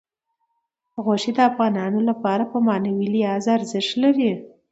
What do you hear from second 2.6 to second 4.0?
معنوي لحاظ ارزښت